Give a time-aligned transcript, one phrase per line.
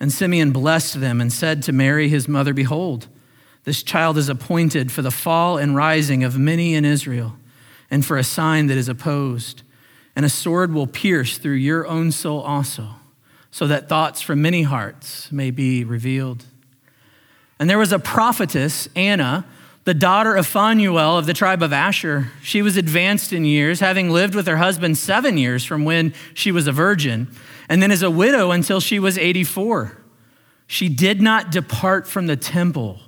[0.00, 3.08] And Simeon blessed them and said to Mary, his mother, Behold,
[3.64, 7.36] this child is appointed for the fall and rising of many in Israel,
[7.90, 9.62] and for a sign that is opposed.
[10.14, 12.90] And a sword will pierce through your own soul also,
[13.50, 16.44] so that thoughts from many hearts may be revealed.
[17.58, 19.46] And there was a prophetess, Anna,
[19.84, 22.30] the daughter of Phanuel of the tribe of Asher.
[22.42, 26.50] She was advanced in years, having lived with her husband seven years from when she
[26.50, 27.28] was a virgin
[27.68, 29.98] and then as a widow until she was 84.
[30.66, 33.00] She did not depart from the temple,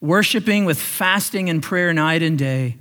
[0.00, 2.76] worshiping with fasting and prayer night and day.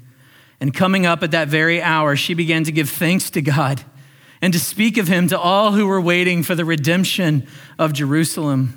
[0.59, 3.83] And coming up at that very hour, she began to give thanks to God
[4.41, 8.75] and to speak of him to all who were waiting for the redemption of Jerusalem.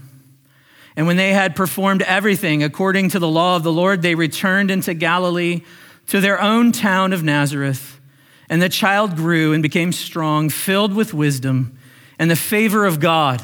[0.97, 4.71] And when they had performed everything according to the law of the Lord, they returned
[4.71, 5.63] into Galilee
[6.09, 8.01] to their own town of Nazareth.
[8.49, 11.79] And the child grew and became strong, filled with wisdom
[12.23, 13.43] and the favor of God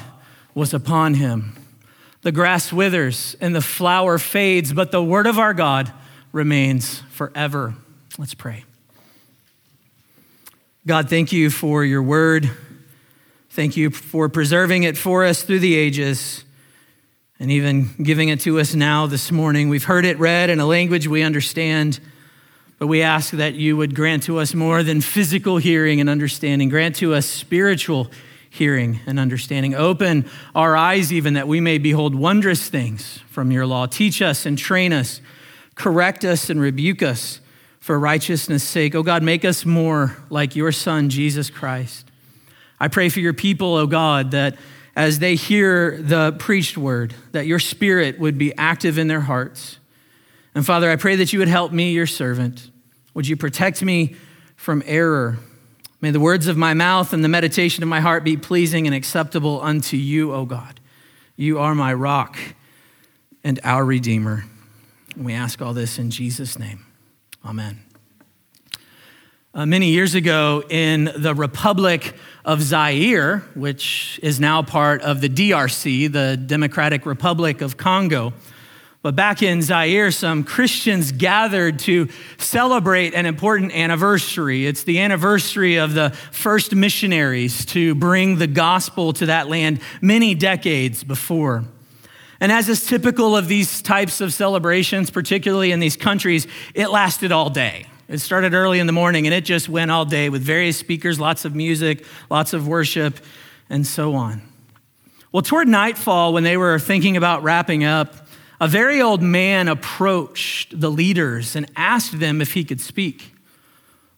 [0.54, 1.52] was upon him.
[2.22, 5.92] The grass withers and the flower fades, but the word of our God
[6.30, 7.74] remains forever.
[8.18, 8.62] Let's pray.
[10.86, 12.48] God, thank you for your word.
[13.50, 16.44] Thank you for preserving it for us through the ages
[17.40, 19.68] and even giving it to us now this morning.
[19.68, 21.98] We've heard it read in a language we understand,
[22.78, 26.68] but we ask that you would grant to us more than physical hearing and understanding.
[26.68, 28.08] Grant to us spiritual
[28.50, 29.74] hearing and understanding.
[29.74, 33.86] Open our eyes, even that we may behold wondrous things from your law.
[33.86, 35.20] Teach us and train us,
[35.74, 37.40] correct us and rebuke us
[37.78, 38.94] for righteousness' sake.
[38.94, 42.10] Oh God, make us more like your Son, Jesus Christ.
[42.80, 44.56] I pray for your people, oh God, that
[44.94, 49.78] as they hear the preached word, that your spirit would be active in their hearts.
[50.54, 52.70] And Father, I pray that you would help me, your servant.
[53.14, 54.16] Would you protect me
[54.56, 55.38] from error?
[56.00, 58.94] May the words of my mouth and the meditation of my heart be pleasing and
[58.94, 60.78] acceptable unto you, O God.
[61.34, 62.38] You are my rock
[63.42, 64.44] and our Redeemer.
[65.16, 66.86] And we ask all this in Jesus' name.
[67.44, 67.80] Amen.
[69.52, 75.28] Uh, many years ago, in the Republic of Zaire, which is now part of the
[75.28, 78.34] DRC, the Democratic Republic of Congo,
[79.00, 84.66] but back in Zaire, some Christians gathered to celebrate an important anniversary.
[84.66, 90.34] It's the anniversary of the first missionaries to bring the gospel to that land many
[90.34, 91.64] decades before.
[92.40, 97.30] And as is typical of these types of celebrations, particularly in these countries, it lasted
[97.30, 97.86] all day.
[98.08, 101.20] It started early in the morning and it just went all day with various speakers,
[101.20, 103.18] lots of music, lots of worship,
[103.70, 104.42] and so on.
[105.30, 108.27] Well, toward nightfall, when they were thinking about wrapping up,
[108.60, 113.32] a very old man approached the leaders and asked them if he could speak.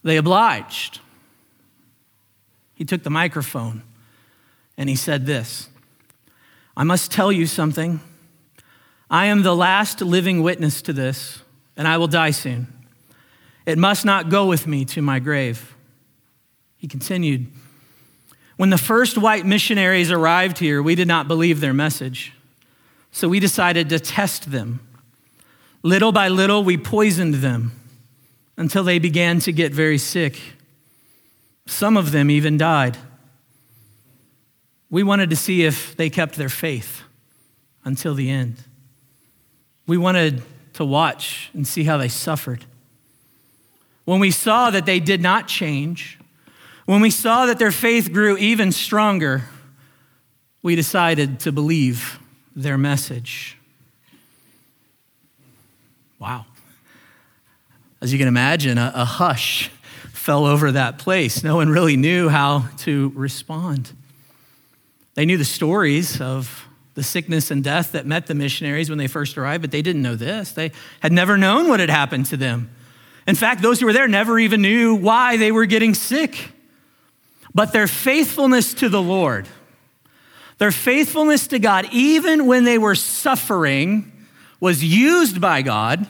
[0.02, 1.00] They obliged.
[2.74, 3.82] He took the microphone
[4.78, 5.68] and he said this
[6.76, 8.00] I must tell you something.
[9.10, 11.42] I am the last living witness to this,
[11.76, 12.68] and I will die soon.
[13.66, 15.74] It must not go with me to my grave.
[16.76, 17.48] He continued
[18.56, 22.32] When the first white missionaries arrived here, we did not believe their message.
[23.12, 24.80] So we decided to test them.
[25.82, 27.72] Little by little, we poisoned them
[28.56, 30.40] until they began to get very sick.
[31.66, 32.98] Some of them even died.
[34.90, 37.02] We wanted to see if they kept their faith
[37.84, 38.56] until the end.
[39.86, 40.42] We wanted
[40.74, 42.64] to watch and see how they suffered.
[44.04, 46.18] When we saw that they did not change,
[46.90, 49.44] When we saw that their faith grew even stronger,
[50.60, 52.18] we decided to believe
[52.54, 53.56] their message.
[56.18, 56.46] Wow.
[58.00, 59.70] As you can imagine, a, a, hush
[60.12, 61.42] fell over that place.
[61.42, 63.92] No one really knew how to respond.
[65.14, 69.06] They knew the stories of the sickness and death that met the missionaries when they
[69.06, 70.52] first arrived, but they didn't know this.
[70.52, 72.70] They had never known what had happened to them.
[73.26, 76.52] In fact, those who were there never even knew why they were getting sick.
[77.54, 79.48] But their faithfulness to the Lord,
[80.60, 84.12] their faithfulness to God, even when they were suffering,
[84.60, 86.06] was used by God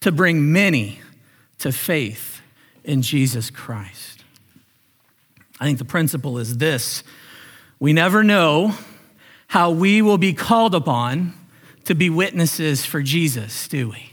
[0.00, 1.00] to bring many
[1.60, 2.42] to faith
[2.84, 4.24] in Jesus Christ.
[5.58, 7.02] I think the principle is this
[7.80, 8.74] we never know
[9.48, 11.32] how we will be called upon
[11.86, 14.12] to be witnesses for Jesus, do we?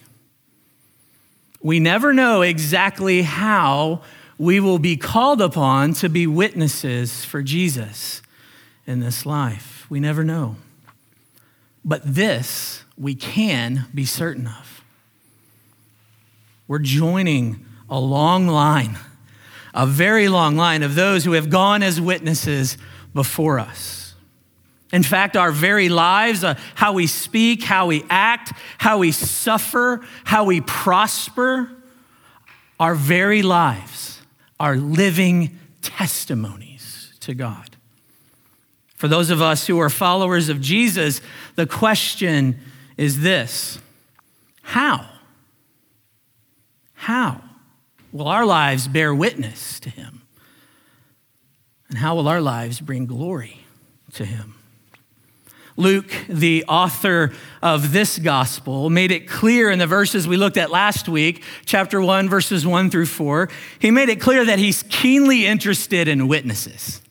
[1.61, 4.03] We never know exactly how
[4.37, 8.21] we will be called upon to be witnesses for Jesus
[8.89, 9.85] in this life.
[9.87, 10.55] We never know.
[11.85, 14.83] But this we can be certain of.
[16.67, 18.97] We're joining a long line,
[19.75, 22.77] a very long line of those who have gone as witnesses
[23.13, 24.15] before us.
[24.91, 30.03] In fact, our very lives, uh, how we speak, how we act, how we suffer,
[30.23, 31.69] how we prosper,
[32.79, 34.19] our very lives
[34.59, 37.75] are living testimonies to God.
[38.99, 41.21] For those of us who are followers of Jesus,
[41.55, 42.59] the question
[42.97, 43.79] is this
[44.61, 45.07] How?
[46.95, 47.41] How
[48.11, 50.23] will our lives bear witness to Him?
[51.87, 53.61] And how will our lives bring glory
[54.15, 54.55] to Him?
[55.77, 57.31] Luke, the author
[57.61, 62.01] of this gospel, made it clear in the verses we looked at last week, chapter
[62.01, 63.47] 1, verses 1 through 4.
[63.79, 67.01] He made it clear that he's keenly interested in witnesses.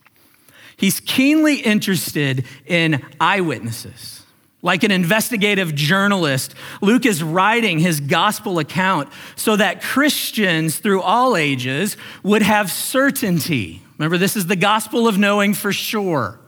[0.78, 4.22] He's keenly interested in eyewitnesses.
[4.62, 11.36] Like an investigative journalist, Luke is writing his gospel account so that Christians through all
[11.36, 13.82] ages would have certainty.
[13.98, 16.38] Remember, this is the gospel of knowing for sure.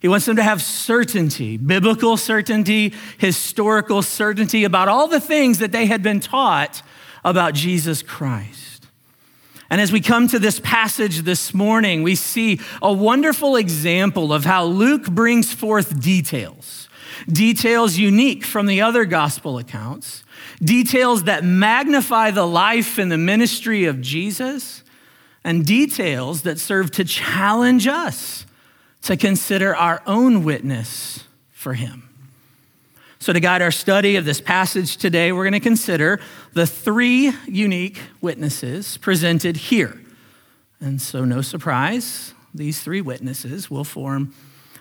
[0.00, 5.70] He wants them to have certainty, biblical certainty, historical certainty about all the things that
[5.70, 6.82] they had been taught
[7.24, 8.71] about Jesus Christ.
[9.72, 14.44] And as we come to this passage this morning, we see a wonderful example of
[14.44, 16.90] how Luke brings forth details,
[17.26, 20.24] details unique from the other gospel accounts,
[20.62, 24.82] details that magnify the life and the ministry of Jesus,
[25.42, 28.44] and details that serve to challenge us
[29.04, 32.11] to consider our own witness for him.
[33.22, 36.18] So, to guide our study of this passage today, we're going to consider
[36.54, 40.00] the three unique witnesses presented here.
[40.80, 44.34] And so, no surprise, these three witnesses will form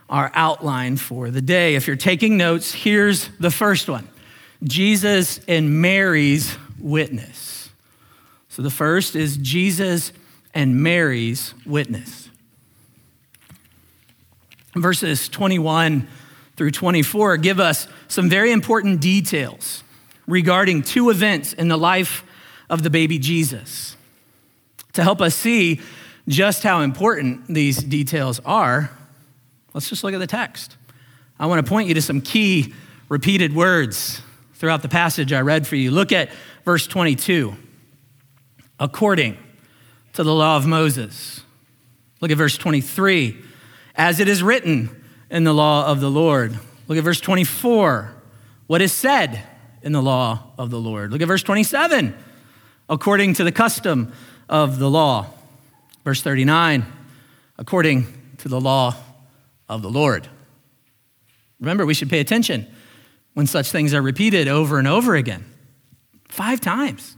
[0.09, 1.75] our outline for the day.
[1.75, 4.09] If you're taking notes, here's the first one
[4.63, 7.69] Jesus and Mary's witness.
[8.49, 10.13] So, the first is Jesus
[10.51, 12.31] and Mary's witness
[14.75, 16.07] verses 21
[16.61, 19.83] through 24 give us some very important details
[20.27, 22.23] regarding two events in the life
[22.69, 23.97] of the baby Jesus.
[24.93, 25.81] To help us see
[26.27, 28.91] just how important these details are,
[29.73, 30.77] let's just look at the text.
[31.39, 32.75] I want to point you to some key
[33.09, 34.21] repeated words
[34.53, 35.89] throughout the passage I read for you.
[35.89, 36.29] Look at
[36.63, 37.55] verse 22.
[38.79, 39.35] According
[40.13, 41.41] to the law of Moses.
[42.19, 43.35] Look at verse 23
[43.95, 45.00] as it is written
[45.31, 46.59] in the law of the Lord.
[46.87, 48.13] Look at verse 24.
[48.67, 49.41] What is said
[49.81, 51.11] in the law of the Lord?
[51.11, 52.13] Look at verse 27.
[52.89, 54.11] According to the custom
[54.49, 55.27] of the law.
[56.03, 56.85] Verse 39.
[57.57, 58.07] According
[58.39, 58.95] to the law
[59.69, 60.27] of the Lord.
[61.61, 62.67] Remember, we should pay attention
[63.33, 65.45] when such things are repeated over and over again.
[66.27, 67.15] Five times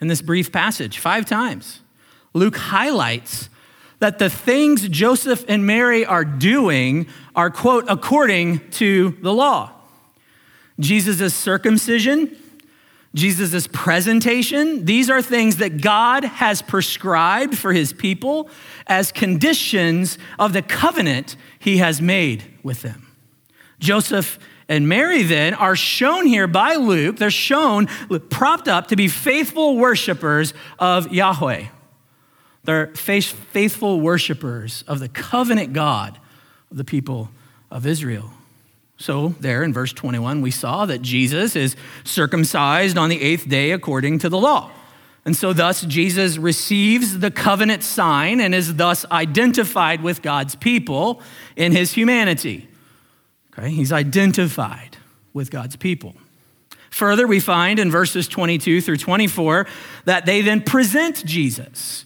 [0.00, 1.80] in this brief passage, five times.
[2.32, 3.50] Luke highlights
[3.98, 9.72] that the things Joseph and Mary are doing are, quote, according to the law.
[10.78, 12.36] Jesus' circumcision,
[13.14, 18.50] Jesus' presentation, these are things that God has prescribed for his people
[18.86, 23.06] as conditions of the covenant he has made with them.
[23.78, 24.38] Joseph
[24.68, 27.86] and Mary then are shown here by Luke, they're shown
[28.28, 31.66] propped up to be faithful worshipers of Yahweh.
[32.66, 36.18] They're faithful worshipers of the covenant God
[36.70, 37.30] of the people
[37.70, 38.30] of Israel.
[38.98, 43.72] So, there in verse 21, we saw that Jesus is circumcised on the eighth day
[43.72, 44.70] according to the law.
[45.24, 51.20] And so, thus, Jesus receives the covenant sign and is thus identified with God's people
[51.56, 52.68] in his humanity.
[53.52, 54.96] Okay, he's identified
[55.34, 56.14] with God's people.
[56.90, 59.66] Further, we find in verses 22 through 24
[60.06, 62.05] that they then present Jesus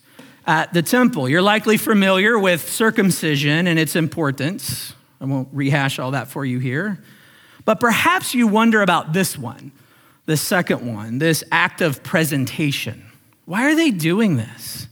[0.51, 1.29] at the temple.
[1.29, 4.95] You're likely familiar with circumcision and its importance.
[5.21, 7.01] I won't rehash all that for you here.
[7.65, 9.71] But perhaps you wonder about this one,
[10.27, 13.07] the second one, this act of presentation.
[13.45, 14.89] Why are they doing this?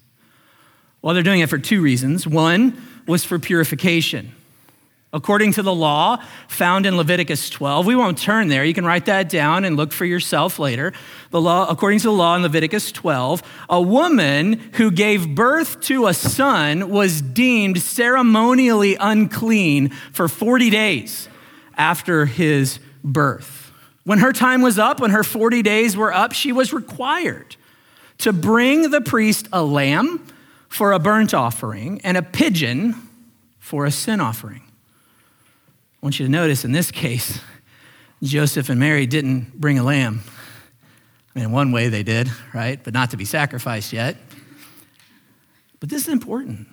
[1.02, 2.24] Well, they're doing it for two reasons.
[2.24, 4.32] One was for purification.
[5.10, 8.62] According to the law found in Leviticus 12, we won't turn there.
[8.62, 10.92] You can write that down and look for yourself later.
[11.30, 16.08] The law, according to the law in Leviticus 12, a woman who gave birth to
[16.08, 21.30] a son was deemed ceremonially unclean for 40 days
[21.78, 23.72] after his birth.
[24.04, 27.56] When her time was up, when her 40 days were up, she was required
[28.18, 30.26] to bring the priest a lamb
[30.68, 32.94] for a burnt offering and a pigeon
[33.58, 34.67] for a sin offering.
[36.00, 37.40] I want you to notice in this case,
[38.22, 40.22] Joseph and Mary didn't bring a lamb.
[41.34, 42.82] I mean, in one way they did, right?
[42.82, 44.16] But not to be sacrificed yet.
[45.80, 46.68] But this is important.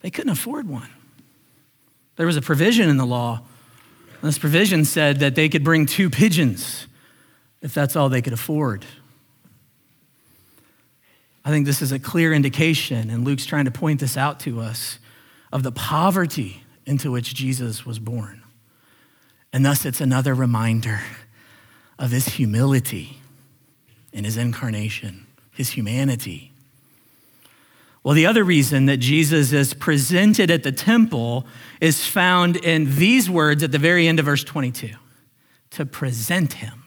[0.00, 0.90] They couldn't afford one.
[2.16, 3.42] There was a provision in the law.
[4.22, 6.86] This provision said that they could bring two pigeons
[7.62, 8.84] if that's all they could afford.
[11.44, 14.60] I think this is a clear indication, and Luke's trying to point this out to
[14.60, 14.98] us,
[15.50, 18.42] of the poverty into which Jesus was born.
[19.52, 21.00] And thus, it's another reminder
[21.98, 23.18] of his humility
[24.12, 26.52] in his incarnation, his humanity.
[28.02, 31.46] Well, the other reason that Jesus is presented at the temple
[31.80, 34.90] is found in these words at the very end of verse 22
[35.72, 36.82] to present him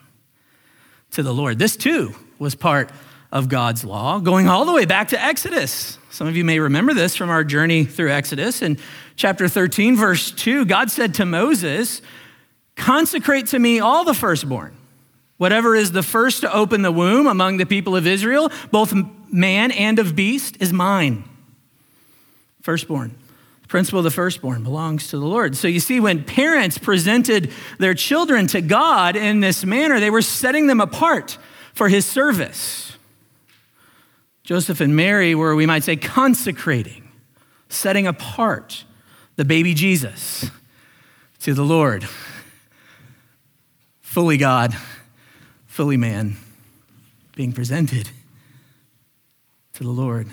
[1.12, 1.60] to the Lord.
[1.60, 2.92] This too was part
[3.32, 5.98] of God's law, going all the way back to Exodus.
[6.14, 8.62] Some of you may remember this from our journey through Exodus.
[8.62, 8.78] In
[9.16, 12.04] chapter 13, verse 2, God said to Moses,
[12.76, 14.78] Consecrate to me all the firstborn.
[15.38, 18.94] Whatever is the first to open the womb among the people of Israel, both
[19.32, 21.24] man and of beast, is mine.
[22.62, 23.18] Firstborn.
[23.64, 25.58] The principle of the firstborn belongs to the Lord.
[25.58, 30.22] So you see, when parents presented their children to God in this manner, they were
[30.22, 31.40] setting them apart
[31.74, 32.93] for his service.
[34.44, 37.08] Joseph and Mary were, we might say, consecrating,
[37.70, 38.84] setting apart
[39.38, 40.52] the baby Jesus
[41.40, 42.08] to the Lord.
[44.02, 44.76] Fully God,
[45.66, 46.36] fully man,
[47.36, 48.10] being presented
[49.74, 50.28] to the Lord.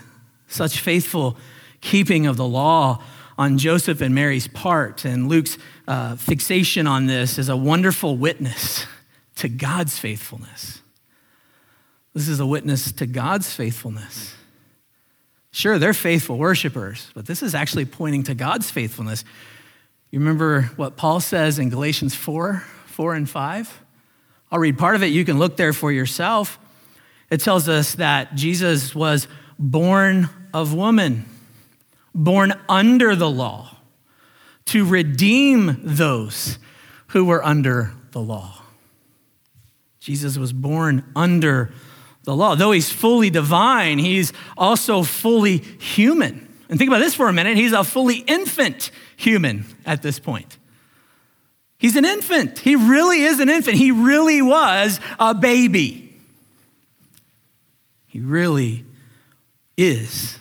[0.49, 1.37] Such faithful
[1.81, 3.03] keeping of the law
[3.39, 5.57] on Joseph and Mary's part, and Luke's
[5.89, 8.85] uh, fixation on this is a wonderful witness
[9.37, 10.80] to God's faithfulness.
[12.15, 14.35] This is a witness to God's faithfulness.
[15.53, 19.25] Sure, they're faithful worshipers, but this is actually pointing to God's faithfulness.
[20.11, 23.81] You remember what Paul says in Galatians 4 4 and 5?
[24.53, 25.07] I'll read part of it.
[25.07, 26.59] You can look there for yourself.
[27.31, 31.25] It tells us that Jesus was born of woman,
[32.15, 33.77] born under the law,
[34.67, 36.59] to redeem those
[37.09, 38.63] who were under the law.
[40.01, 41.73] Jesus was born under
[42.31, 42.55] the law.
[42.55, 46.49] Though he's fully divine, he's also fully human.
[46.69, 47.57] And think about this for a minute.
[47.57, 50.57] He's a fully infant human at this point.
[51.77, 52.59] He's an infant.
[52.59, 53.77] He really is an infant.
[53.77, 56.15] He really was a baby.
[58.07, 58.85] He really
[59.77, 60.39] is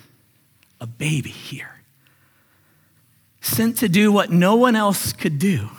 [0.80, 1.82] a baby here.
[3.42, 5.70] Sent to do what no one else could do,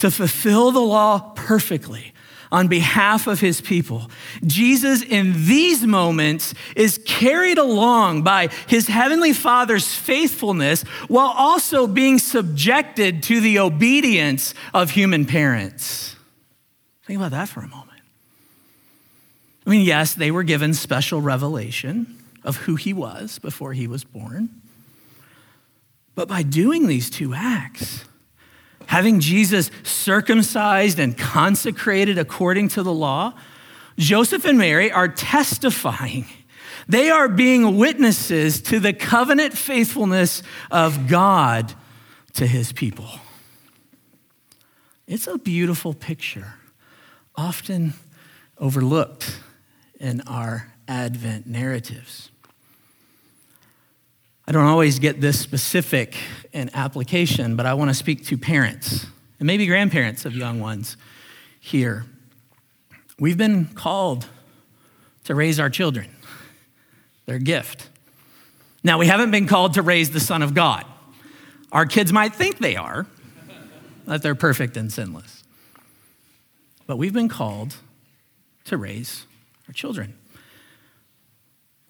[0.00, 2.11] to fulfill the law perfectly,
[2.52, 4.08] on behalf of his people.
[4.46, 12.18] Jesus, in these moments, is carried along by his heavenly Father's faithfulness while also being
[12.18, 16.14] subjected to the obedience of human parents.
[17.04, 17.88] Think about that for a moment.
[19.66, 24.04] I mean, yes, they were given special revelation of who he was before he was
[24.04, 24.50] born.
[26.14, 28.04] But by doing these two acts,
[28.86, 33.34] having Jesus circumcised and consecrated according to the law,
[33.98, 36.26] Joseph and Mary are testifying.
[36.88, 41.74] They are being witnesses to the covenant faithfulness of God
[42.34, 43.08] to his people.
[45.06, 46.54] It's a beautiful picture,
[47.36, 47.94] often
[48.58, 49.38] overlooked
[50.00, 52.31] in our Advent narratives.
[54.46, 56.16] I don't always get this specific
[56.52, 59.06] in application, but I want to speak to parents
[59.38, 60.96] and maybe grandparents of young ones
[61.60, 62.04] here.
[63.18, 64.26] We've been called
[65.24, 66.08] to raise our children,
[67.26, 67.88] their gift.
[68.82, 70.84] Now, we haven't been called to raise the Son of God.
[71.70, 73.06] Our kids might think they are,
[74.06, 75.44] that they're perfect and sinless.
[76.88, 77.76] But we've been called
[78.64, 79.24] to raise
[79.68, 80.14] our children.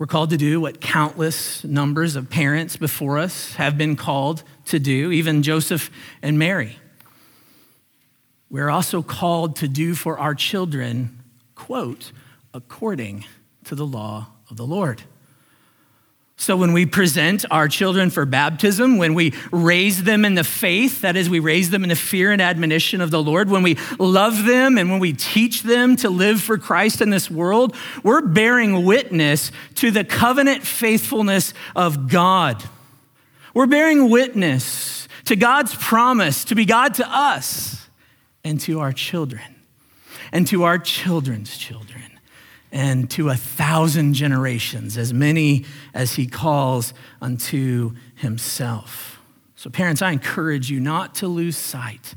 [0.02, 4.80] We're called to do what countless numbers of parents before us have been called to
[4.80, 5.92] do, even Joseph
[6.22, 6.76] and Mary.
[8.50, 11.22] We're also called to do for our children,
[11.54, 12.10] quote,
[12.52, 13.26] according
[13.66, 15.02] to the law of the Lord.
[16.36, 21.02] So, when we present our children for baptism, when we raise them in the faith,
[21.02, 23.76] that is, we raise them in the fear and admonition of the Lord, when we
[23.98, 28.22] love them and when we teach them to live for Christ in this world, we're
[28.22, 32.62] bearing witness to the covenant faithfulness of God.
[33.54, 37.88] We're bearing witness to God's promise to be God to us
[38.42, 39.44] and to our children
[40.32, 42.01] and to our children's children
[42.72, 49.20] and to a thousand generations, as many as he calls unto himself.
[49.54, 52.14] So, parents, I encourage you not to lose sight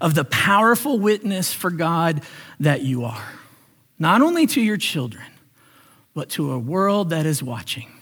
[0.00, 2.22] of the powerful witness for God
[2.60, 3.32] that you are,
[3.98, 5.24] not only to your children,
[6.14, 7.92] but to a world that is watching.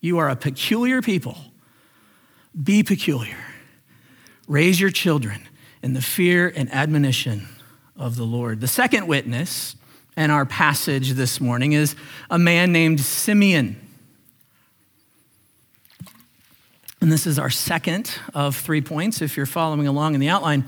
[0.00, 1.36] You are a peculiar people.
[2.62, 3.36] Be peculiar.
[4.46, 5.42] Raise your children
[5.82, 7.48] in the fear and admonition
[7.96, 8.60] of the Lord.
[8.60, 9.74] The second witness
[10.16, 11.94] and our passage this morning is
[12.30, 13.80] a man named Simeon.
[17.00, 20.64] And this is our second of three points, if you're following along in the outline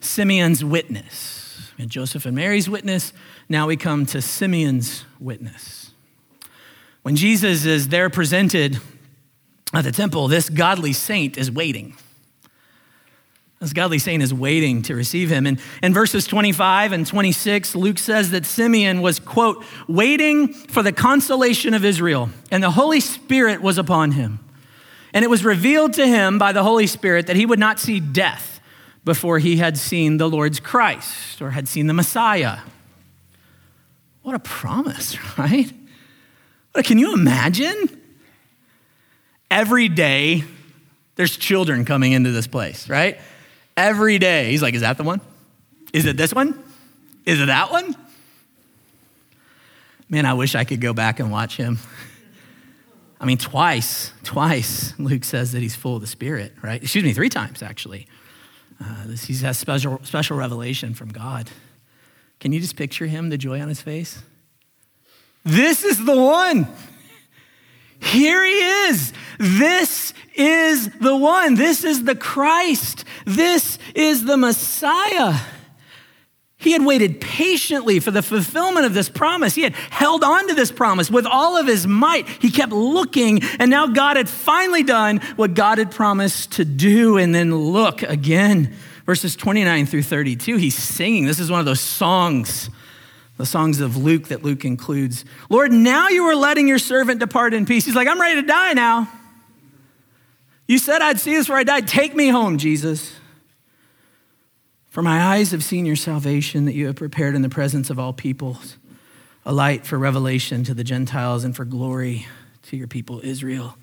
[0.00, 1.70] Simeon's witness.
[1.78, 3.12] And Joseph and Mary's witness.
[3.48, 5.90] Now we come to Simeon's witness.
[7.02, 8.78] When Jesus is there presented
[9.74, 11.96] at the temple, this godly saint is waiting.
[13.62, 15.46] This godly saint is waiting to receive him.
[15.46, 20.90] And in verses 25 and 26, Luke says that Simeon was, quote, waiting for the
[20.90, 24.40] consolation of Israel, and the Holy Spirit was upon him.
[25.14, 28.00] And it was revealed to him by the Holy Spirit that he would not see
[28.00, 28.60] death
[29.04, 32.58] before he had seen the Lord's Christ or had seen the Messiah.
[34.22, 35.72] What a promise, right?
[36.82, 38.00] Can you imagine?
[39.52, 40.42] Every day,
[41.14, 43.20] there's children coming into this place, right?
[43.76, 44.50] Every day.
[44.50, 45.20] He's like, Is that the one?
[45.92, 46.62] Is it this one?
[47.24, 47.94] Is it that one?
[50.08, 51.78] Man, I wish I could go back and watch him.
[53.20, 56.82] I mean, twice, twice, Luke says that he's full of the Spirit, right?
[56.82, 58.06] Excuse me, three times actually.
[58.80, 61.48] Uh, he has special, special revelation from God.
[62.40, 64.20] Can you just picture him, the joy on his face?
[65.44, 66.66] This is the one.
[68.02, 69.12] Here he is.
[69.38, 71.54] This is the one.
[71.54, 73.04] This is the Christ.
[73.24, 75.38] This is the Messiah.
[76.56, 79.54] He had waited patiently for the fulfillment of this promise.
[79.54, 82.28] He had held on to this promise with all of his might.
[82.28, 87.18] He kept looking, and now God had finally done what God had promised to do.
[87.18, 88.74] And then look again,
[89.06, 90.56] verses 29 through 32.
[90.56, 91.26] He's singing.
[91.26, 92.70] This is one of those songs
[93.42, 95.24] the songs of Luke that Luke includes.
[95.50, 97.84] Lord, now you are letting your servant depart in peace.
[97.84, 99.08] He's like, I'm ready to die now.
[100.68, 101.88] You said I'd see this where I died.
[101.88, 103.12] Take me home, Jesus.
[104.90, 107.98] For my eyes have seen your salvation that you have prepared in the presence of
[107.98, 108.76] all peoples,
[109.44, 112.28] a light for revelation to the Gentiles and for glory
[112.68, 113.76] to your people Israel.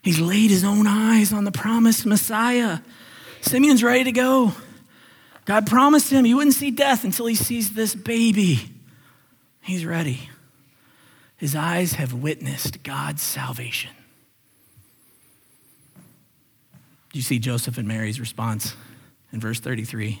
[0.00, 2.78] He's laid his own eyes on the promised Messiah.
[3.40, 4.52] Simeon's ready to go.
[5.48, 8.70] God promised him he wouldn't see death until he sees this baby.
[9.62, 10.28] He's ready.
[11.38, 13.92] His eyes have witnessed God's salvation.
[17.14, 18.76] You see Joseph and Mary's response
[19.32, 20.20] in verse 33?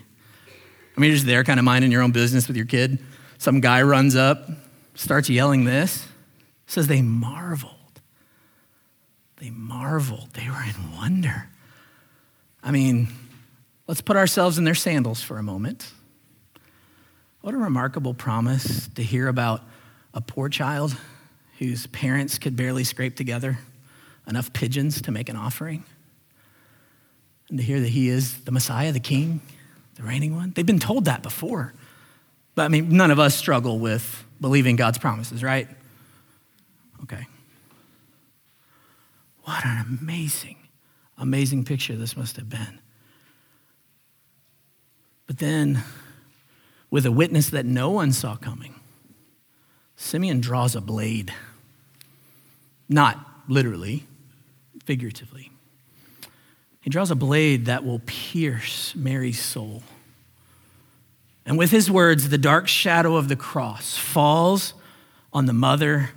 [0.96, 2.98] I mean, you're just there kind of minding your own business with your kid.
[3.36, 4.48] Some guy runs up,
[4.94, 6.08] starts yelling this,
[6.66, 7.74] says they marveled.
[9.36, 10.30] They marveled.
[10.32, 11.50] They were in wonder.
[12.62, 13.08] I mean,
[13.88, 15.90] Let's put ourselves in their sandals for a moment.
[17.40, 19.62] What a remarkable promise to hear about
[20.12, 20.94] a poor child
[21.58, 23.58] whose parents could barely scrape together
[24.26, 25.84] enough pigeons to make an offering.
[27.48, 29.40] And to hear that he is the Messiah, the King,
[29.94, 30.52] the reigning one.
[30.54, 31.72] They've been told that before.
[32.54, 35.66] But I mean, none of us struggle with believing God's promises, right?
[37.04, 37.26] Okay.
[39.44, 40.56] What an amazing,
[41.16, 42.80] amazing picture this must have been.
[45.28, 45.84] But then,
[46.90, 48.74] with a witness that no one saw coming,
[49.94, 51.32] Simeon draws a blade.
[52.88, 54.06] Not literally,
[54.84, 55.52] figuratively.
[56.80, 59.82] He draws a blade that will pierce Mary's soul.
[61.44, 64.72] And with his words, the dark shadow of the cross falls
[65.32, 66.10] on the mother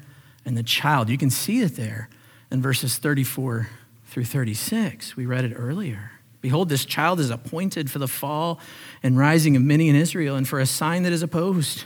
[0.46, 1.10] and the child.
[1.10, 2.08] You can see it there
[2.50, 3.68] in verses 34
[4.06, 5.18] through 36.
[5.18, 6.12] We read it earlier.
[6.42, 8.60] Behold, this child is appointed for the fall
[9.04, 11.86] and rising of many in Israel, and for a sign that is opposed.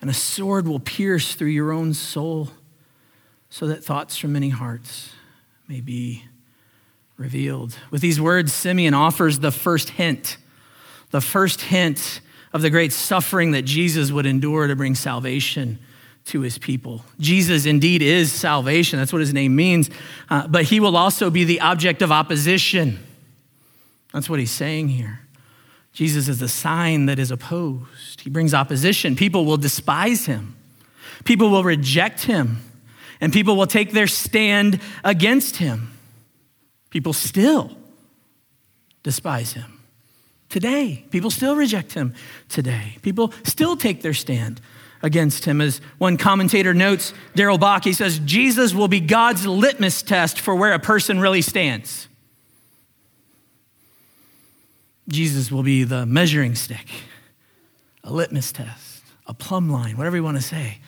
[0.00, 2.50] And a sword will pierce through your own soul,
[3.48, 5.12] so that thoughts from many hearts
[5.68, 6.24] may be
[7.16, 7.76] revealed.
[7.90, 10.36] With these words, Simeon offers the first hint,
[11.10, 12.20] the first hint
[12.52, 15.78] of the great suffering that Jesus would endure to bring salvation
[16.26, 17.04] to his people.
[17.20, 18.98] Jesus indeed is salvation.
[18.98, 19.90] That's what his name means.
[20.30, 22.98] Uh, but he will also be the object of opposition.
[24.14, 25.18] That's what he's saying here.
[25.92, 28.20] Jesus is the sign that is opposed.
[28.20, 29.16] He brings opposition.
[29.16, 30.56] People will despise him,
[31.24, 32.58] people will reject him,
[33.20, 35.90] and people will take their stand against him.
[36.90, 37.76] People still
[39.02, 39.80] despise him.
[40.48, 42.14] Today, people still reject him
[42.48, 42.98] today.
[43.02, 44.60] People still take their stand
[45.02, 45.60] against him.
[45.60, 50.54] As one commentator notes, Darrell Bock, he says, Jesus will be God's litmus test for
[50.54, 52.06] where a person really stands.
[55.08, 56.88] Jesus will be the measuring stick,
[58.02, 60.78] a litmus test, a plumb line, whatever you want to say,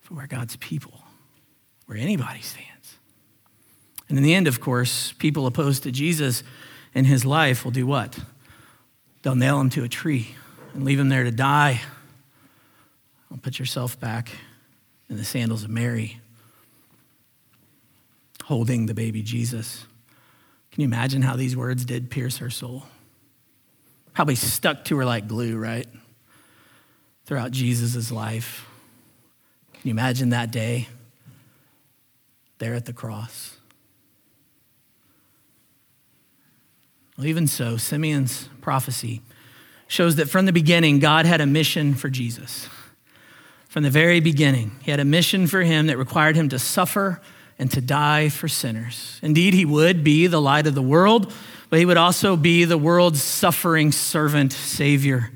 [0.00, 1.00] for where God's people,
[1.86, 2.98] where anybody stands.
[4.08, 6.42] And in the end, of course, people opposed to Jesus
[6.94, 8.18] and his life will do what?
[9.22, 10.28] They'll nail him to a tree
[10.74, 11.80] and leave him there to die
[13.36, 14.30] don't put yourself back
[15.08, 16.20] in the sandals of Mary,
[18.44, 19.84] holding the baby Jesus.
[20.70, 22.84] Can you imagine how these words did pierce her soul?
[24.16, 25.86] Probably stuck to her like glue, right?
[27.26, 28.66] Throughout Jesus' life.
[29.74, 30.88] Can you imagine that day
[32.56, 33.58] there at the cross?
[37.18, 39.20] Well, even so, Simeon's prophecy
[39.86, 42.70] shows that from the beginning, God had a mission for Jesus
[43.68, 44.76] from the very beginning.
[44.80, 47.20] He had a mission for him that required him to suffer
[47.58, 49.20] and to die for sinners.
[49.22, 51.34] Indeed, he would be the light of the world,
[51.68, 55.30] but he would also be the world's suffering servant savior.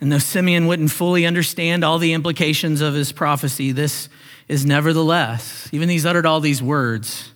[0.00, 4.08] And though Simeon wouldn't fully understand all the implications of his prophecy, this
[4.46, 7.32] is nevertheless, even he's uttered all these words,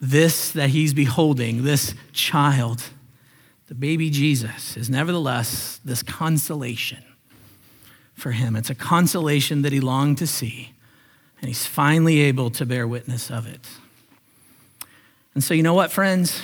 [0.00, 2.82] this that he's beholding, this child,
[3.68, 7.04] the baby Jesus, is nevertheless this consolation
[8.14, 8.56] for him.
[8.56, 10.72] It's a consolation that he longed to see,
[11.40, 13.68] and he's finally able to bear witness of it.
[15.34, 16.42] And so, you know what, friends?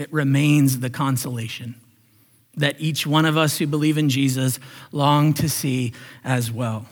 [0.00, 1.74] It remains the consolation
[2.56, 4.58] that each one of us who believe in Jesus
[4.92, 5.92] long to see
[6.24, 6.86] as well.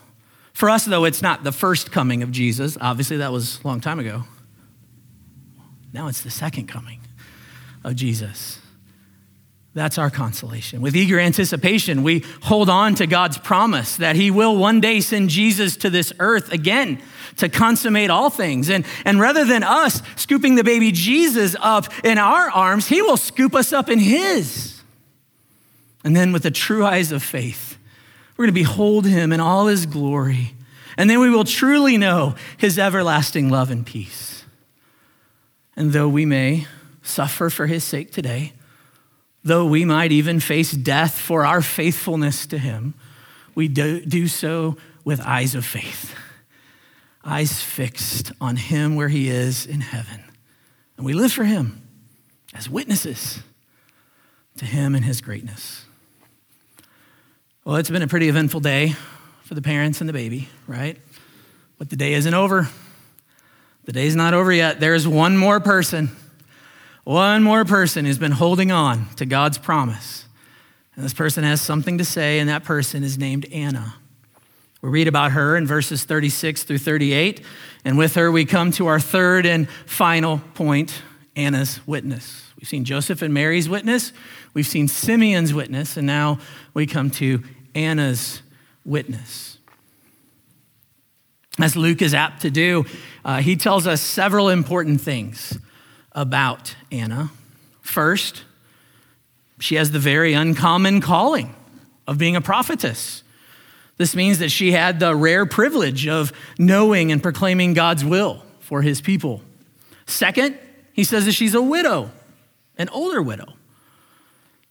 [0.53, 2.77] For us, though, it's not the first coming of Jesus.
[2.83, 4.25] Obviously, that was a long time ago.
[5.91, 7.01] Now it's the second coming
[7.83, 8.59] of Jesus.
[9.79, 10.81] That's our consolation.
[10.83, 15.31] With eager anticipation, we hold on to God's promise that He will one day send
[15.31, 17.01] Jesus to this earth again
[17.37, 18.71] to consummate all things.
[18.71, 23.17] And, and rather than us scooping the baby Jesus up in our arms, He will
[23.17, 24.83] scoop us up in His.
[26.03, 27.79] And then, with the true eyes of faith,
[28.37, 30.55] we're going to behold Him in all His glory.
[30.97, 34.45] And then we will truly know His everlasting love and peace.
[35.77, 36.67] And though we may
[37.01, 38.55] suffer for His sake today,
[39.49, 42.93] Though we might even face death for our faithfulness to Him,
[43.55, 46.15] we do, do so with eyes of faith,
[47.25, 50.23] eyes fixed on Him where He is in heaven.
[50.99, 51.81] And we live for Him
[52.53, 53.39] as witnesses
[54.59, 55.87] to Him and His greatness.
[57.65, 58.97] Well, it's been a pretty eventful day
[59.45, 61.01] for the parents and the baby, right?
[61.79, 62.69] But the day isn't over.
[63.85, 64.79] The day's not over yet.
[64.79, 66.11] There's one more person
[67.09, 70.27] one more person who's been holding on to God's promise.
[70.95, 73.95] And this person has something to say, and that person is named Anna.
[74.83, 77.41] We read about her in verses 36 through 38.
[77.83, 81.01] And with her, we come to our third and final point
[81.35, 82.53] Anna's witness.
[82.61, 84.13] We've seen Joseph and Mary's witness,
[84.53, 86.39] we've seen Simeon's witness, and now
[86.75, 87.43] we come to
[87.75, 88.43] Anna's
[88.85, 89.57] witness.
[91.59, 92.85] As Luke is apt to do,
[93.25, 95.59] uh, he tells us several important things
[96.19, 97.31] about Anna.
[97.81, 98.43] First,
[99.61, 101.55] she has the very uncommon calling
[102.09, 103.23] of being a prophetess.
[103.99, 108.83] This means that she had the rare privilege of knowing and proclaiming God's will for
[108.83, 109.43] his people.
[110.07, 110.59] Second,
[110.93, 112.11] he says that she's a widow,
[112.77, 113.55] an older widow.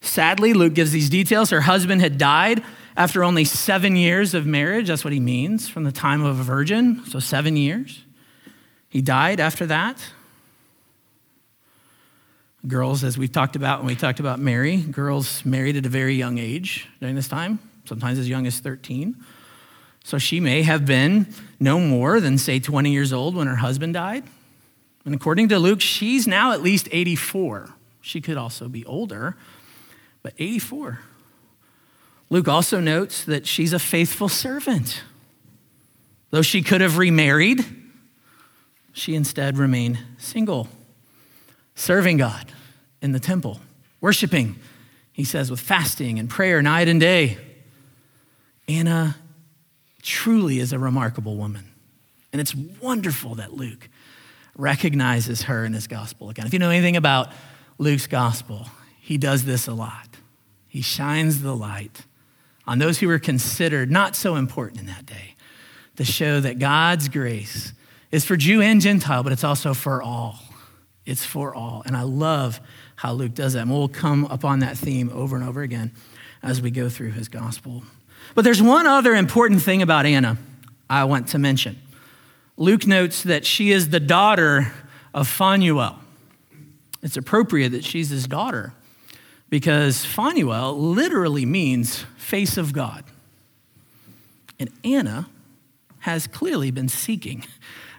[0.02, 1.50] Sadly, Luke gives these details.
[1.50, 2.62] Her husband had died
[2.98, 4.88] after only seven years of marriage.
[4.88, 8.04] That's what he means from the time of a virgin, so seven years.
[8.90, 10.12] He died after that.
[12.68, 16.16] Girls, as we've talked about when we talked about Mary, girls married at a very
[16.16, 19.16] young age during this time, sometimes as young as 13.
[20.04, 23.94] So she may have been no more than, say, 20 years old when her husband
[23.94, 24.24] died.
[25.06, 27.70] And according to Luke, she's now at least 84.
[28.02, 29.38] She could also be older,
[30.22, 31.00] but 84.
[32.30, 35.04] Luke also notes that she's a faithful servant.
[36.32, 37.64] Though she could have remarried,
[38.92, 40.68] she instead remained single,
[41.78, 42.52] serving God
[43.02, 43.62] in the temple,
[44.02, 44.58] worshiping,
[45.13, 47.38] he says, with fasting and prayer night and day.
[48.68, 49.16] Anna
[50.02, 51.72] truly is a remarkable woman.
[52.34, 53.88] And it's wonderful that Luke
[54.56, 56.48] recognizes her in his gospel again.
[56.48, 57.32] If you know anything about
[57.78, 58.68] Luke's gospel,
[59.00, 60.18] he does this a lot.
[60.68, 62.02] He shines the light
[62.66, 65.36] on those who were considered not so important in that day
[65.96, 67.72] to show that God's grace
[68.12, 70.40] is for Jew and Gentile, but it's also for all.
[71.08, 71.82] It's for all.
[71.86, 72.60] And I love
[72.98, 73.62] how Luke does that.
[73.62, 75.93] And we'll come upon that theme over and over again
[76.43, 77.84] as we go through his gospel.
[78.36, 80.38] But there's one other important thing about Anna
[80.89, 81.82] I want to mention.
[82.58, 84.74] Luke notes that she is the daughter
[85.13, 85.98] of Phanuel.
[87.02, 88.74] It's appropriate that she's his daughter
[89.50, 93.06] because Phanuel literally means face of God.
[94.60, 95.30] And Anna
[96.00, 97.46] has clearly been seeking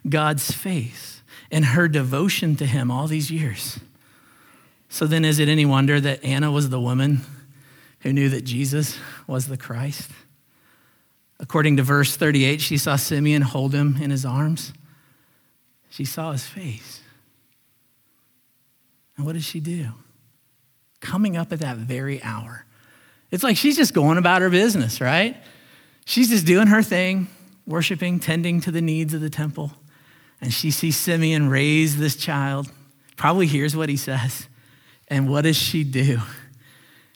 [0.06, 3.80] God's face and her devotion to him all these years.
[4.88, 7.20] So then, is it any wonder that Anna was the woman
[8.00, 10.10] who knew that Jesus was the Christ?
[11.40, 14.72] According to verse 38, she saw Simeon hold him in his arms.
[15.90, 17.00] She saw his face.
[19.16, 19.88] And what did she do?
[21.00, 22.64] Coming up at that very hour.
[23.30, 25.36] It's like she's just going about her business, right?
[26.06, 27.28] She's just doing her thing,
[27.66, 29.72] worshiping, tending to the needs of the temple.
[30.40, 32.70] And she sees Simeon raise this child,
[33.16, 34.48] probably hears what he says.
[35.08, 36.20] And what does she do?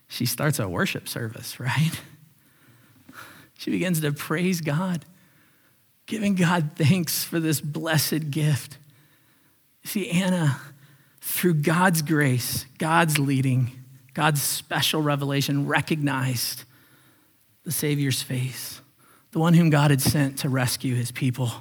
[0.09, 2.01] She starts a worship service, right?
[3.59, 5.05] She begins to praise God,
[6.07, 8.79] giving God thanks for this blessed gift.
[9.85, 10.61] See, Anna,
[11.21, 13.71] through God's grace, God's leading,
[14.15, 16.65] God's special revelation, recognized
[17.65, 18.81] the Savior's face,
[19.31, 21.53] the one whom God had sent to rescue his people.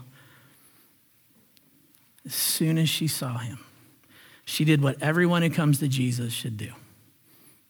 [2.25, 3.59] As soon as she saw him,
[4.45, 6.71] she did what everyone who comes to Jesus should do.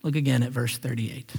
[0.03, 1.33] Look again at verse 38.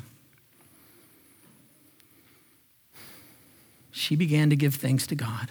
[3.92, 5.50] she began to give thanks to God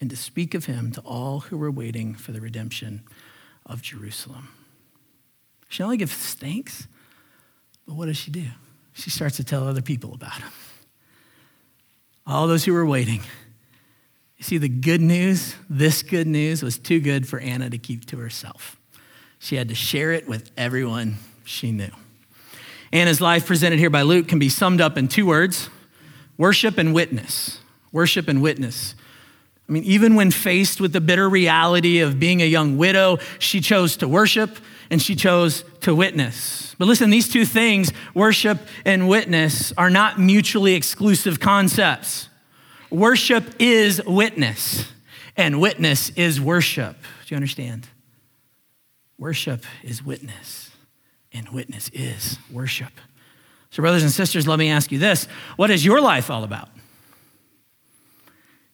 [0.00, 3.02] and to speak of him to all who were waiting for the redemption
[3.66, 4.48] of Jerusalem.
[5.68, 6.88] She only gives thanks,
[7.86, 8.46] but what does she do?
[8.94, 10.50] She starts to tell other people about him.
[12.26, 13.20] All those who were waiting.
[14.38, 18.06] You see, the good news, this good news, was too good for Anna to keep
[18.06, 18.76] to herself.
[19.40, 21.90] She had to share it with everyone she knew.
[22.92, 25.68] Anna's life, presented here by Luke, can be summed up in two words
[26.36, 27.58] Worship and witness.
[27.90, 28.94] Worship and witness.
[29.68, 33.60] I mean, even when faced with the bitter reality of being a young widow, she
[33.60, 34.56] chose to worship
[34.88, 36.76] and she chose to witness.
[36.78, 42.28] But listen, these two things, worship and witness, are not mutually exclusive concepts.
[42.90, 44.90] Worship is witness,
[45.36, 46.96] and witness is worship.
[47.26, 47.86] Do you understand?
[49.18, 50.70] Worship is witness,
[51.32, 52.92] and witness is worship.
[53.70, 56.70] So, brothers and sisters, let me ask you this What is your life all about?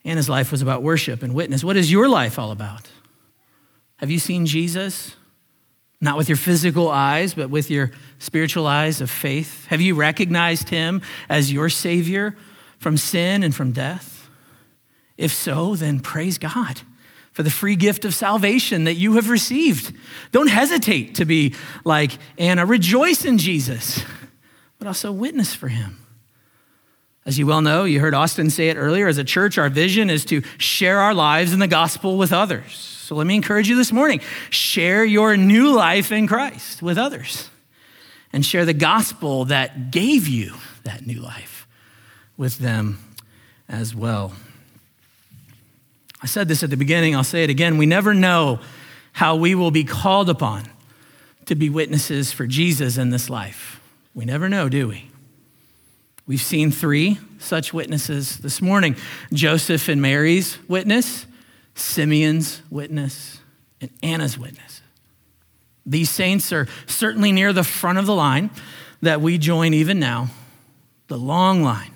[0.04, 1.64] Anna's life was about worship and witness.
[1.64, 2.90] What is your life all about?
[3.96, 5.16] Have you seen Jesus?
[6.00, 9.66] Not with your physical eyes, but with your spiritual eyes of faith?
[9.66, 11.00] Have you recognized him
[11.30, 12.36] as your Savior
[12.84, 14.28] from sin and from death?
[15.16, 16.82] If so, then praise God
[17.32, 19.96] for the free gift of salvation that you have received.
[20.32, 21.54] Don't hesitate to be
[21.86, 22.66] like Anna.
[22.66, 24.04] Rejoice in Jesus
[24.78, 25.96] but also witness for him.
[27.24, 30.10] As you well know, you heard Austin say it earlier, as a church, our vision
[30.10, 32.74] is to share our lives in the gospel with others.
[32.74, 34.20] So let me encourage you this morning
[34.50, 37.48] share your new life in Christ with others
[38.30, 41.53] and share the gospel that gave you that new life
[42.36, 42.98] with them
[43.68, 44.32] as well.
[46.22, 47.76] I said this at the beginning, I'll say it again.
[47.76, 48.60] We never know
[49.12, 50.68] how we will be called upon
[51.46, 53.80] to be witnesses for Jesus in this life.
[54.14, 55.10] We never know, do we?
[56.26, 58.96] We've seen three such witnesses this morning
[59.32, 61.26] Joseph and Mary's witness,
[61.74, 63.40] Simeon's witness,
[63.80, 64.80] and Anna's witness.
[65.84, 68.50] These saints are certainly near the front of the line
[69.02, 70.28] that we join even now,
[71.08, 71.93] the long line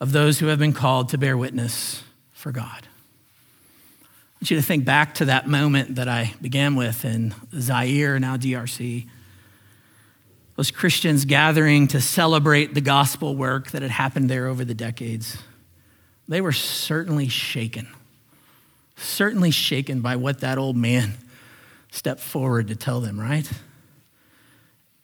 [0.00, 2.86] of those who have been called to bear witness for God.
[4.02, 8.18] I want you to think back to that moment that I began with in Zaire,
[8.18, 9.06] now DRC
[10.56, 15.38] those Christians gathering to celebrate the gospel work that had happened there over the decades.
[16.28, 17.86] they were certainly shaken,
[18.96, 21.14] certainly shaken by what that old man
[21.90, 23.48] stepped forward to tell them, right?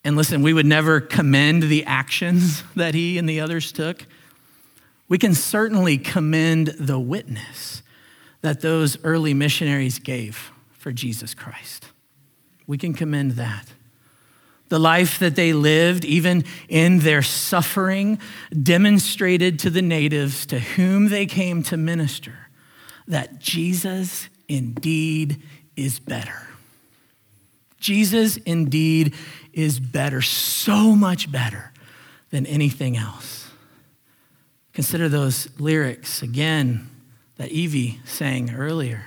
[0.04, 4.06] And listen, we would never commend the actions that he and the others took.
[5.12, 7.82] We can certainly commend the witness
[8.40, 11.84] that those early missionaries gave for Jesus Christ.
[12.66, 13.74] We can commend that.
[14.70, 18.20] The life that they lived, even in their suffering,
[18.62, 22.48] demonstrated to the natives to whom they came to minister
[23.06, 25.42] that Jesus indeed
[25.76, 26.48] is better.
[27.78, 29.14] Jesus indeed
[29.52, 31.70] is better, so much better
[32.30, 33.41] than anything else.
[34.72, 36.88] Consider those lyrics again
[37.36, 39.04] that Evie sang earlier.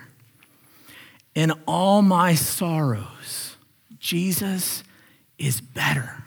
[1.33, 3.57] In all my sorrows,
[3.99, 4.83] Jesus
[5.37, 6.23] is better.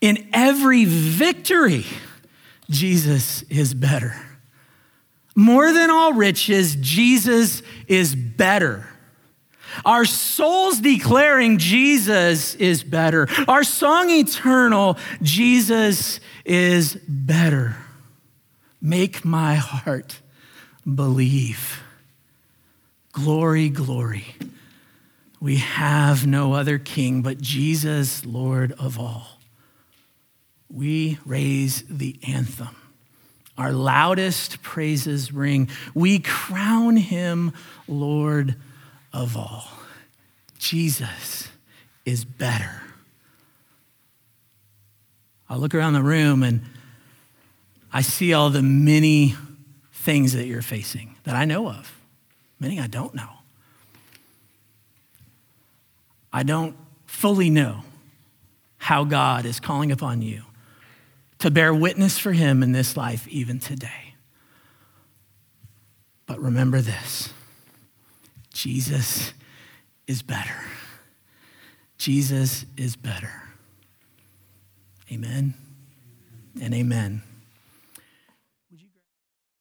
[0.00, 1.84] In every victory,
[2.68, 4.16] Jesus is better.
[5.34, 8.88] More than all riches, Jesus is better.
[9.84, 13.28] Our souls declaring Jesus is better.
[13.46, 17.76] Our song eternal, Jesus is better.
[18.80, 20.20] Make my heart
[20.84, 21.82] believe.
[23.12, 24.36] Glory, glory.
[25.40, 29.38] We have no other king but Jesus, Lord of all.
[30.70, 32.76] We raise the anthem.
[33.58, 35.70] Our loudest praises ring.
[35.94, 37.52] We crown him
[37.88, 38.56] Lord
[39.12, 39.68] of all.
[40.58, 41.48] Jesus
[42.04, 42.82] is better.
[45.48, 46.62] I look around the room and
[47.96, 49.34] I see all the many
[49.90, 51.98] things that you're facing that I know of,
[52.60, 53.30] many I don't know.
[56.30, 57.84] I don't fully know
[58.76, 60.42] how God is calling upon you
[61.38, 64.12] to bear witness for Him in this life, even today.
[66.26, 67.32] But remember this
[68.52, 69.32] Jesus
[70.06, 70.60] is better.
[71.96, 73.42] Jesus is better.
[75.10, 75.54] Amen
[76.60, 77.22] and amen.